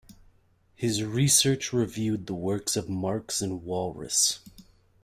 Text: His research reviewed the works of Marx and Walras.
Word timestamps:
His 0.73 1.03
research 1.03 1.71
reviewed 1.71 2.25
the 2.25 2.33
works 2.33 2.75
of 2.75 2.89
Marx 2.89 3.39
and 3.39 3.61
Walras. 3.61 4.39